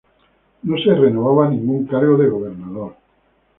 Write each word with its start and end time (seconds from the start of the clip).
No 0.63 0.77
se 0.79 0.95
renovaba 0.95 1.47
ningún 1.47 1.85
cargo 1.85 2.17
de 2.17 2.27
gobernador. 2.27 2.95